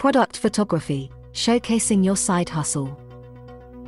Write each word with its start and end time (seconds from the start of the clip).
Product 0.00 0.38
photography, 0.38 1.10
showcasing 1.34 2.02
your 2.02 2.16
side 2.16 2.48
hustle. 2.48 2.98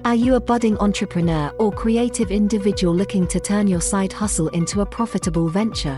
Are 0.05 0.15
you 0.15 0.35
a 0.35 0.41
budding 0.41 0.77
entrepreneur 0.77 1.49
or 1.59 1.73
creative 1.73 2.31
individual 2.31 2.95
looking 2.95 3.27
to 3.29 3.41
turn 3.41 3.67
your 3.67 3.81
side 3.81 4.13
hustle 4.13 4.49
into 4.49 4.83
a 4.83 4.87
profitable 4.87 5.49
venture? 5.49 5.97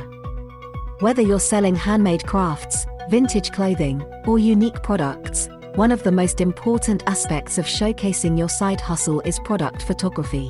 Whether 1.01 1.21
you're 1.21 1.41
selling 1.41 1.75
handmade 1.75 2.25
crafts, 2.25 2.87
vintage 3.11 3.51
clothing, 3.51 4.05
or 4.25 4.39
unique 4.39 4.81
products, 4.85 5.49
one 5.75 5.91
of 5.91 6.05
the 6.05 6.13
most 6.13 6.41
important 6.41 7.03
aspects 7.09 7.59
of 7.59 7.65
showcasing 7.65 8.39
your 8.39 8.49
side 8.49 8.81
hustle 8.81 9.21
is 9.23 9.41
product 9.41 9.83
photography. 9.83 10.49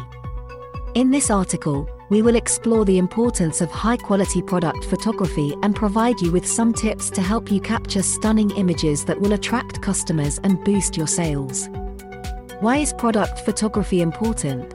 In 0.94 1.10
this 1.10 1.28
article, 1.28 1.88
we 2.08 2.22
will 2.22 2.36
explore 2.36 2.84
the 2.84 2.98
importance 2.98 3.60
of 3.60 3.68
high 3.68 3.96
quality 3.96 4.40
product 4.40 4.84
photography 4.84 5.52
and 5.64 5.74
provide 5.74 6.20
you 6.20 6.30
with 6.30 6.46
some 6.46 6.72
tips 6.72 7.10
to 7.10 7.20
help 7.20 7.50
you 7.50 7.60
capture 7.60 8.00
stunning 8.00 8.52
images 8.52 9.04
that 9.06 9.20
will 9.20 9.32
attract 9.32 9.82
customers 9.82 10.38
and 10.44 10.62
boost 10.62 10.96
your 10.96 11.08
sales. 11.08 11.68
Why 12.60 12.76
is 12.76 12.92
product 12.92 13.40
photography 13.40 14.02
important? 14.02 14.72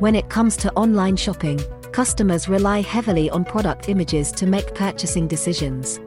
When 0.00 0.14
it 0.14 0.30
comes 0.30 0.56
to 0.58 0.72
online 0.72 1.16
shopping, 1.16 1.60
customers 1.92 2.48
rely 2.48 2.80
heavily 2.80 3.28
on 3.28 3.44
product 3.44 3.90
images 3.90 4.32
to 4.32 4.46
make 4.46 4.74
purchasing 4.74 5.28
decisions. 5.28 6.00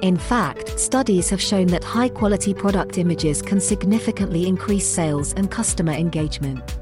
In 0.00 0.16
fact, 0.16 0.78
studies 0.78 1.28
have 1.30 1.42
shown 1.42 1.66
that 1.68 1.82
high 1.82 2.08
quality 2.08 2.54
product 2.54 2.98
images 2.98 3.42
can 3.42 3.60
significantly 3.60 4.46
increase 4.46 4.86
sales 4.86 5.32
and 5.32 5.50
customer 5.50 5.92
engagement. 5.92 6.78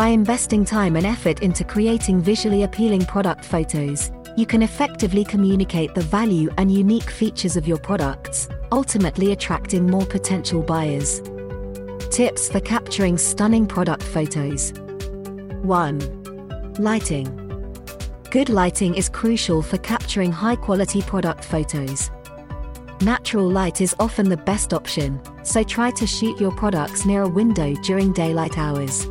By 0.00 0.08
investing 0.08 0.64
time 0.64 0.96
and 0.96 1.04
effort 1.04 1.42
into 1.42 1.62
creating 1.62 2.22
visually 2.22 2.62
appealing 2.62 3.04
product 3.04 3.44
photos, 3.44 4.10
you 4.34 4.46
can 4.46 4.62
effectively 4.62 5.24
communicate 5.24 5.94
the 5.94 6.00
value 6.00 6.48
and 6.56 6.72
unique 6.72 7.10
features 7.10 7.54
of 7.54 7.68
your 7.68 7.76
products, 7.76 8.48
ultimately 8.72 9.32
attracting 9.32 9.86
more 9.86 10.06
potential 10.06 10.62
buyers. 10.62 11.20
Tips 12.10 12.48
for 12.48 12.60
capturing 12.60 13.18
stunning 13.18 13.66
product 13.66 14.02
photos 14.02 14.72
1. 15.64 16.74
Lighting. 16.78 17.26
Good 18.30 18.48
lighting 18.48 18.94
is 18.94 19.10
crucial 19.10 19.60
for 19.60 19.76
capturing 19.76 20.32
high 20.32 20.56
quality 20.56 21.02
product 21.02 21.44
photos. 21.44 22.10
Natural 23.02 23.46
light 23.46 23.82
is 23.82 23.94
often 24.00 24.30
the 24.30 24.38
best 24.38 24.72
option, 24.72 25.20
so 25.44 25.62
try 25.62 25.90
to 25.90 26.06
shoot 26.06 26.40
your 26.40 26.52
products 26.52 27.04
near 27.04 27.20
a 27.20 27.28
window 27.28 27.74
during 27.82 28.14
daylight 28.14 28.56
hours. 28.56 29.06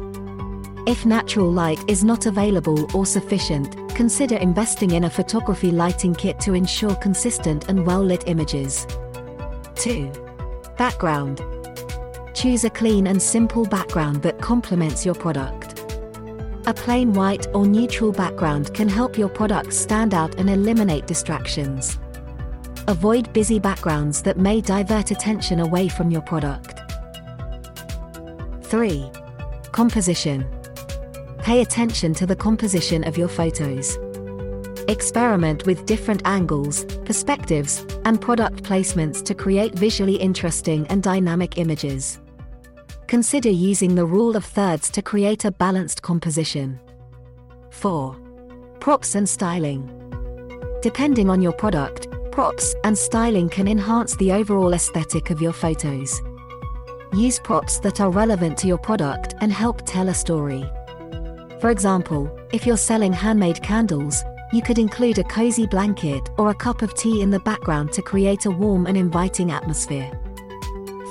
If 0.88 1.06
natural 1.06 1.52
light 1.52 1.84
is 1.88 2.04
not 2.04 2.26
available 2.26 2.88
or 2.96 3.06
sufficient, 3.06 3.76
consider 3.96 4.38
investing 4.38 4.92
in 4.92 5.04
a 5.04 5.10
photography 5.10 5.72
lighting 5.72 6.16
kit 6.16 6.40
to 6.42 6.54
ensure 6.54 6.96
consistent 6.96 7.70
and 7.70 7.86
well 7.86 8.04
lit 8.04 8.24
images. 8.28 8.88
2. 9.76 10.12
Background. 10.78 11.42
Choose 12.34 12.64
a 12.64 12.70
clean 12.70 13.08
and 13.08 13.22
simple 13.22 13.66
background 13.66 14.24
that 14.24 14.40
complements 14.40 15.06
your 15.06 15.16
product. 15.16 15.80
A 16.66 16.74
plain 16.74 17.14
white 17.14 17.48
or 17.54 17.66
neutral 17.66 18.12
background 18.12 18.74
can 18.74 18.88
help 18.88 19.18
your 19.18 19.30
product 19.30 19.74
stand 19.74 20.14
out 20.14 20.36
and 20.36 20.50
eliminate 20.50 21.08
distractions. 21.08 22.00
Avoid 22.88 23.32
busy 23.34 23.60
backgrounds 23.60 24.22
that 24.24 24.38
may 24.38 24.62
divert 24.62 25.12
attention 25.12 25.60
away 25.60 25.88
from 25.88 26.10
your 26.10 26.22
product. 26.22 26.80
3. 28.64 29.12
Composition. 29.72 30.59
Pay 31.50 31.62
attention 31.62 32.14
to 32.14 32.28
the 32.28 32.36
composition 32.36 33.04
of 33.08 33.18
your 33.18 33.28
photos. 33.28 33.98
Experiment 34.88 35.66
with 35.66 35.88
different 35.88 36.22
angles, 36.26 36.86
perspectives, 37.06 37.88
and 38.06 38.22
product 38.22 38.62
placements 38.62 39.26
to 39.26 39.34
create 39.34 39.74
visually 39.74 40.14
interesting 40.14 40.86
and 40.90 41.02
dynamic 41.02 41.58
images. 41.58 42.20
Consider 43.08 43.50
using 43.50 43.96
the 43.96 44.06
rule 44.06 44.36
of 44.36 44.46
thirds 44.46 44.92
to 44.92 45.02
create 45.02 45.44
a 45.44 45.50
balanced 45.52 46.04
composition. 46.04 46.80
4. 47.72 48.16
Props 48.80 49.16
and 49.16 49.28
styling. 49.28 49.90
Depending 50.84 51.32
on 51.32 51.42
your 51.42 51.54
product, 51.54 52.10
props 52.32 52.76
and 52.84 52.96
styling 52.96 53.50
can 53.50 53.68
enhance 53.68 54.16
the 54.18 54.32
overall 54.32 54.76
aesthetic 54.76 55.32
of 55.32 55.42
your 55.42 55.54
photos. 55.54 56.22
Use 57.12 57.40
props 57.40 57.80
that 57.80 58.02
are 58.02 58.12
relevant 58.12 58.56
to 58.60 58.68
your 58.68 58.78
product 58.78 59.34
and 59.42 59.52
help 59.52 59.82
tell 59.88 60.10
a 60.10 60.14
story. 60.14 60.64
For 61.60 61.72
example, 61.72 62.32
if 62.54 62.66
you're 62.66 62.78
selling 62.78 63.12
handmade 63.12 63.62
candles, 63.62 64.24
you 64.54 64.62
could 64.62 64.80
include 64.80 65.20
a 65.20 65.26
cozy 65.26 65.68
blanket 65.68 66.30
or 66.38 66.50
a 66.50 66.56
cup 66.56 66.82
of 66.82 66.94
tea 66.94 67.22
in 67.22 67.32
the 67.32 67.42
background 67.42 67.92
to 67.94 68.02
create 68.02 68.46
a 68.46 68.52
warm 68.52 68.88
and 68.88 68.96
inviting 68.96 69.52
atmosphere. 69.52 70.10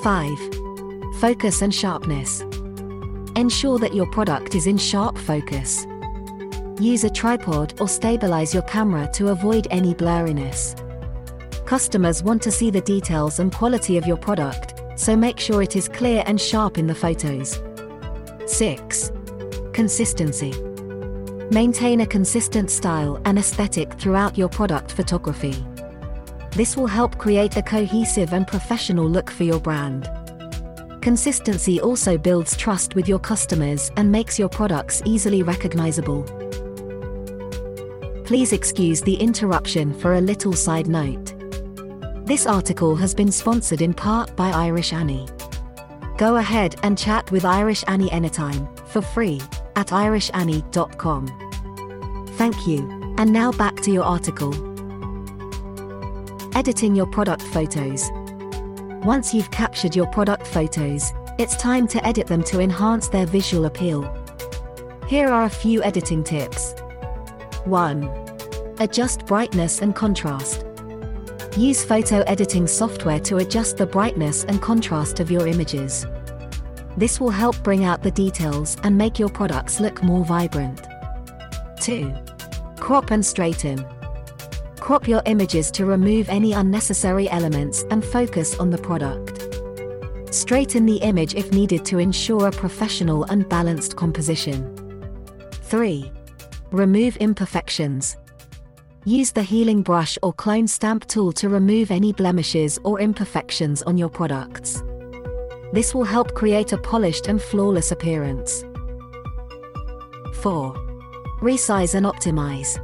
5. 0.01 0.37
Focus 1.19 1.61
and 1.61 1.73
sharpness. 1.73 2.41
Ensure 3.35 3.77
that 3.77 3.93
your 3.93 4.07
product 4.07 4.55
is 4.55 4.65
in 4.65 4.77
sharp 4.77 5.19
focus. 5.19 5.85
Use 6.79 7.03
a 7.03 7.11
tripod 7.11 7.79
or 7.79 7.87
stabilize 7.87 8.51
your 8.51 8.63
camera 8.63 9.07
to 9.13 9.27
avoid 9.27 9.67
any 9.69 9.93
blurriness. 9.93 10.75
Customers 11.67 12.23
want 12.23 12.41
to 12.41 12.51
see 12.51 12.71
the 12.71 12.81
details 12.81 13.37
and 13.37 13.53
quality 13.53 13.97
of 13.97 14.07
your 14.07 14.17
product, 14.17 14.81
so 14.99 15.15
make 15.15 15.39
sure 15.39 15.61
it 15.61 15.75
is 15.75 15.87
clear 15.87 16.23
and 16.25 16.41
sharp 16.41 16.79
in 16.79 16.87
the 16.87 16.95
photos. 16.95 17.61
6. 18.47 19.11
Consistency. 19.79 20.51
Maintain 21.51 22.01
a 22.01 22.05
consistent 22.05 22.69
style 22.69 23.17
and 23.23 23.39
aesthetic 23.39 23.93
throughout 23.93 24.37
your 24.37 24.49
product 24.49 24.91
photography. 24.91 25.55
This 26.51 26.75
will 26.75 26.85
help 26.85 27.17
create 27.17 27.55
a 27.55 27.61
cohesive 27.61 28.33
and 28.33 28.45
professional 28.45 29.07
look 29.07 29.31
for 29.31 29.45
your 29.45 29.61
brand. 29.61 30.09
Consistency 30.99 31.79
also 31.79 32.17
builds 32.17 32.57
trust 32.57 32.95
with 32.95 33.07
your 33.07 33.19
customers 33.19 33.89
and 33.95 34.11
makes 34.11 34.37
your 34.37 34.49
products 34.49 35.01
easily 35.05 35.43
recognizable. 35.43 36.23
Please 38.25 38.51
excuse 38.51 39.01
the 39.01 39.15
interruption 39.15 39.97
for 39.97 40.15
a 40.15 40.21
little 40.21 40.51
side 40.51 40.87
note. 40.87 41.33
This 42.25 42.45
article 42.45 42.97
has 42.97 43.15
been 43.15 43.31
sponsored 43.31 43.81
in 43.81 43.93
part 43.93 44.35
by 44.35 44.49
Irish 44.49 44.91
Annie. 44.91 45.29
Go 46.17 46.35
ahead 46.35 46.75
and 46.83 46.97
chat 46.97 47.31
with 47.31 47.45
Irish 47.45 47.85
Annie 47.87 48.11
anytime, 48.11 48.67
for 48.87 49.01
free 49.01 49.39
at 49.79 49.87
irishannie.com. 49.87 51.27
Thank 52.33 52.67
you, 52.67 52.79
and 53.17 53.31
now 53.31 53.53
back 53.53 53.77
to 53.77 53.91
your 53.91 54.03
article. 54.03 54.53
Editing 56.53 56.95
your 56.95 57.05
product 57.07 57.41
photos. 57.41 58.09
Once 59.05 59.33
you've 59.33 59.49
captured 59.51 59.95
your 59.95 60.07
product 60.07 60.45
photos, 60.45 61.13
it's 61.37 61.55
time 61.55 61.87
to 61.87 62.05
edit 62.05 62.27
them 62.27 62.43
to 62.43 62.59
enhance 62.59 63.07
their 63.07 63.25
visual 63.25 63.65
appeal. 63.65 64.01
Here 65.07 65.29
are 65.29 65.45
a 65.45 65.49
few 65.49 65.81
editing 65.81 66.25
tips. 66.25 66.75
1. 67.63 68.03
Adjust 68.79 69.25
brightness 69.25 69.81
and 69.81 69.95
contrast. 69.95 70.65
Use 71.57 71.85
photo 71.85 72.19
editing 72.27 72.67
software 72.67 73.21
to 73.21 73.37
adjust 73.37 73.77
the 73.77 73.85
brightness 73.85 74.43
and 74.43 74.61
contrast 74.61 75.21
of 75.21 75.31
your 75.31 75.47
images. 75.47 76.05
This 76.99 77.17
will 77.17 77.29
help 77.29 77.55
bring 77.63 77.85
out 77.85 78.03
the 78.03 78.11
details 78.11 78.75
and 78.83 78.97
make 78.97 79.17
your 79.17 79.29
products 79.29 79.79
look 79.79 80.03
more 80.03 80.25
vibrant. 80.25 80.85
2. 81.79 82.13
Crop 82.75 83.11
and 83.11 83.25
straighten. 83.25 83.85
Crop 84.81 85.07
your 85.07 85.21
images 85.25 85.71
to 85.71 85.85
remove 85.85 86.27
any 86.27 86.51
unnecessary 86.51 87.29
elements 87.29 87.85
and 87.89 88.03
focus 88.03 88.59
on 88.59 88.69
the 88.69 88.77
product. 88.77 89.47
Straighten 90.35 90.85
the 90.85 90.97
image 90.97 91.35
if 91.35 91.53
needed 91.53 91.85
to 91.85 91.99
ensure 91.99 92.47
a 92.47 92.51
professional 92.51 93.23
and 93.31 93.47
balanced 93.47 93.95
composition. 93.95 94.59
3. 95.51 96.11
Remove 96.71 97.15
imperfections. 97.15 98.17
Use 99.05 99.31
the 99.31 99.43
healing 99.43 99.83
brush 99.83 100.17
or 100.21 100.33
clone 100.33 100.67
stamp 100.67 101.07
tool 101.07 101.31
to 101.31 101.47
remove 101.47 101.91
any 101.91 102.11
blemishes 102.11 102.77
or 102.83 102.99
imperfections 102.99 103.81
on 103.83 103.97
your 103.97 104.09
products. 104.09 104.83
This 105.71 105.93
will 105.93 106.03
help 106.03 106.33
create 106.33 106.73
a 106.73 106.77
polished 106.77 107.27
and 107.27 107.41
flawless 107.41 107.91
appearance. 107.91 108.63
4. 110.35 110.73
Resize 111.41 111.93
and 111.93 112.05
optimize. 112.05 112.79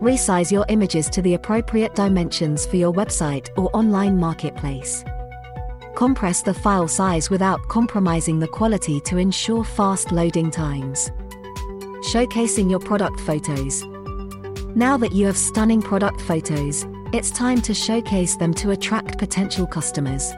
Resize 0.00 0.50
your 0.50 0.64
images 0.70 1.10
to 1.10 1.20
the 1.20 1.34
appropriate 1.34 1.94
dimensions 1.94 2.64
for 2.64 2.76
your 2.76 2.92
website 2.92 3.50
or 3.58 3.68
online 3.76 4.16
marketplace. 4.16 5.04
Compress 5.94 6.42
the 6.42 6.54
file 6.54 6.88
size 6.88 7.28
without 7.28 7.60
compromising 7.68 8.38
the 8.38 8.48
quality 8.48 8.98
to 9.00 9.18
ensure 9.18 9.62
fast 9.62 10.10
loading 10.10 10.50
times. 10.50 11.10
Showcasing 12.10 12.70
your 12.70 12.80
product 12.80 13.20
photos. 13.20 13.84
Now 14.74 14.96
that 14.96 15.12
you 15.12 15.26
have 15.26 15.36
stunning 15.36 15.82
product 15.82 16.22
photos, 16.22 16.86
it's 17.12 17.30
time 17.30 17.60
to 17.62 17.74
showcase 17.74 18.36
them 18.36 18.54
to 18.54 18.70
attract 18.70 19.18
potential 19.18 19.66
customers. 19.66 20.32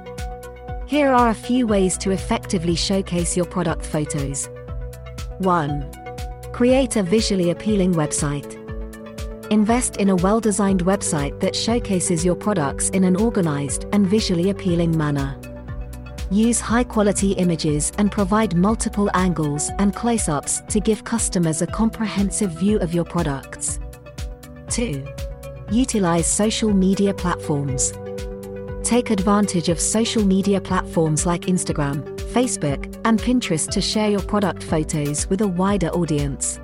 Here 0.93 1.15
are 1.15 1.31
a 1.31 1.35
few 1.35 1.67
ways 1.67 1.97
to 2.05 2.11
effectively 2.11 2.75
showcase 2.75 3.35
your 3.35 3.47
product 3.47 3.87
photos. 3.87 4.51
1. 5.39 5.91
Create 6.53 6.97
a 6.97 7.03
visually 7.03 7.49
appealing 7.49 7.95
website. 7.95 8.59
Invest 9.51 9.97
in 9.97 10.11
a 10.11 10.17
well 10.17 10.39
designed 10.39 10.85
website 10.85 11.41
that 11.41 11.57
showcases 11.57 12.27
your 12.27 12.35
products 12.35 12.91
in 12.91 13.05
an 13.05 13.17
organized 13.17 13.87
and 13.95 14.07
visually 14.07 14.51
appealing 14.51 14.95
manner. 14.95 15.35
Use 16.31 16.61
high 16.61 16.85
quality 16.85 17.33
images 17.33 17.91
and 17.97 18.13
provide 18.13 18.55
multiple 18.55 19.09
angles 19.15 19.71
and 19.79 19.97
close 19.97 20.29
ups 20.29 20.61
to 20.69 20.79
give 20.79 21.05
customers 21.05 21.63
a 21.63 21.67
comprehensive 21.67 22.51
view 22.51 22.79
of 22.81 22.93
your 22.93 23.07
products. 23.07 23.81
2. 24.69 25.03
Utilize 25.71 26.27
social 26.27 26.71
media 26.71 27.15
platforms. 27.15 27.95
Take 28.93 29.09
advantage 29.09 29.71
of 29.71 29.81
social 29.81 30.23
media 30.23 30.61
platforms 30.61 31.25
like 31.25 31.47
Instagram, 31.47 32.05
Facebook, 32.35 32.95
and 33.07 33.19
Pinterest 33.19 33.67
to 33.71 33.81
share 33.81 34.11
your 34.11 34.21
product 34.21 34.63
photos 34.63 35.27
with 35.31 35.41
a 35.41 35.49
wider 35.49 35.89
audience. 35.89 36.61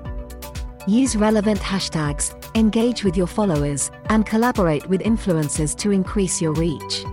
Use 0.87 1.15
relevant 1.15 1.59
hashtags, 1.59 2.35
engage 2.53 3.03
with 3.03 3.17
your 3.17 3.25
followers, 3.25 3.89
and 4.09 4.27
collaborate 4.27 4.85
with 4.85 5.01
influencers 5.01 5.75
to 5.79 5.89
increase 5.89 6.39
your 6.39 6.53
reach. 6.53 7.03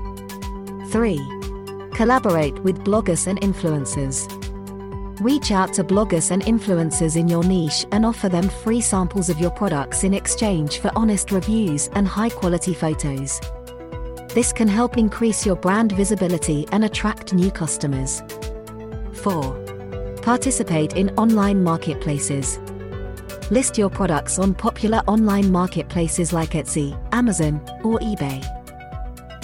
3. 0.90 1.16
Collaborate 1.94 2.58
with 2.62 2.84
bloggers 2.84 3.26
and 3.26 3.40
influencers. 3.40 4.28
Reach 5.22 5.50
out 5.50 5.72
to 5.72 5.82
bloggers 5.82 6.30
and 6.30 6.42
influencers 6.42 7.16
in 7.16 7.26
your 7.26 7.42
niche 7.42 7.86
and 7.90 8.04
offer 8.04 8.28
them 8.28 8.50
free 8.50 8.82
samples 8.82 9.30
of 9.30 9.40
your 9.40 9.52
products 9.52 10.04
in 10.04 10.12
exchange 10.12 10.78
for 10.80 10.90
honest 10.94 11.32
reviews 11.32 11.88
and 11.94 12.06
high 12.06 12.28
quality 12.28 12.74
photos. 12.74 13.40
This 14.36 14.52
can 14.52 14.68
help 14.68 14.98
increase 14.98 15.46
your 15.46 15.56
brand 15.56 15.92
visibility 15.92 16.66
and 16.70 16.84
attract 16.84 17.32
new 17.32 17.50
customers. 17.50 18.22
4. 19.14 20.18
Participate 20.20 20.92
in 20.92 21.08
online 21.16 21.64
marketplaces. 21.64 22.58
List 23.50 23.78
your 23.78 23.88
products 23.88 24.38
on 24.38 24.52
popular 24.52 24.98
online 25.06 25.50
marketplaces 25.50 26.34
like 26.34 26.50
Etsy, 26.50 27.00
Amazon, 27.12 27.62
or 27.82 27.98
eBay. 28.00 28.44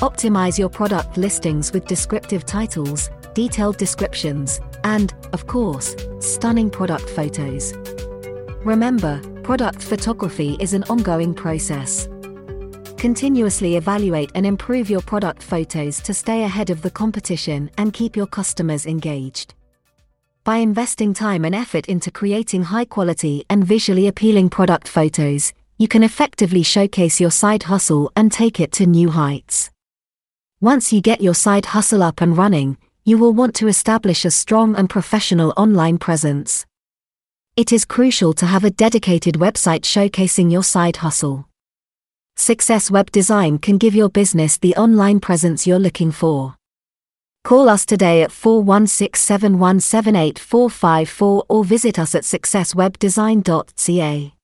Optimize 0.00 0.58
your 0.58 0.68
product 0.68 1.16
listings 1.16 1.72
with 1.72 1.86
descriptive 1.86 2.44
titles, 2.44 3.08
detailed 3.32 3.78
descriptions, 3.78 4.60
and, 4.84 5.14
of 5.32 5.46
course, 5.46 5.96
stunning 6.20 6.68
product 6.68 7.08
photos. 7.08 7.72
Remember, 8.62 9.22
product 9.42 9.82
photography 9.82 10.58
is 10.60 10.74
an 10.74 10.84
ongoing 10.90 11.32
process. 11.32 12.10
Continuously 13.02 13.75
evaluate 13.75 14.31
and 14.37 14.46
improve 14.46 14.88
your 14.88 15.00
product 15.00 15.43
photos 15.43 16.00
to 16.02 16.14
stay 16.14 16.44
ahead 16.44 16.70
of 16.70 16.82
the 16.82 16.90
competition 16.93 17.69
and 17.76 17.93
keep 17.93 18.14
your 18.14 18.28
customers 18.28 18.87
engaged. 18.87 19.54
By 20.44 20.58
investing 20.58 21.12
time 21.12 21.44
and 21.44 21.52
effort 21.52 21.87
into 21.88 22.12
creating 22.12 22.62
high 22.62 22.84
quality 22.84 23.44
and 23.50 23.64
visually 23.64 24.06
appealing 24.06 24.50
product 24.50 24.87
photos, 24.87 25.52
you 25.78 25.88
can 25.88 26.04
effectively 26.04 26.62
showcase 26.62 27.20
your 27.20 27.32
side 27.32 27.64
hustle 27.64 28.12
and 28.14 28.31
take 28.31 28.60
it 28.60 28.70
to 28.75 28.87
new 28.87 29.10
heights. 29.10 29.72
Once 30.60 30.93
you 30.93 31.00
get 31.00 31.20
your 31.20 31.34
side 31.34 31.66
hustle 31.66 32.05
up 32.05 32.20
and 32.20 32.38
running, 32.38 32.78
you 33.05 33.19
will 33.19 33.32
want 33.32 33.56
to 33.56 33.66
establish 33.66 34.25
a 34.25 34.31
strong 34.31 34.76
and 34.76 34.88
professional 34.88 35.52
online 35.56 35.98
presence. 35.98 36.64
It 37.56 37.72
is 37.72 37.84
crucial 37.84 38.32
to 38.34 38.46
have 38.46 38.62
a 38.62 38.70
dedicated 38.70 39.34
website 39.34 39.82
showcasing 39.82 40.52
your 40.52 40.62
side 40.62 40.98
hustle. 40.98 41.48
Success 42.37 42.90
Web 42.90 43.12
Design 43.12 43.58
can 43.58 43.79
give 43.79 43.94
your 43.94 44.08
business 44.08 44.58
the 44.58 44.75
online 44.76 45.20
presence 45.20 45.64
you're 45.67 45.79
looking 45.79 46.11
for. 46.11 46.56
Call 47.44 47.69
us 47.69 47.87
today 47.87 48.23
at 48.23 48.32
416 48.32 49.38
7178454 49.38 51.44
or 51.49 51.64
visit 51.64 51.99
us 51.99 52.14
at 52.14 52.23
successwebdesign.ca. 52.25 54.34